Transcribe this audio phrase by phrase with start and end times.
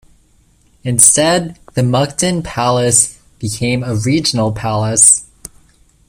[0.83, 5.27] Instead, the Mukden Palace became a regional palace.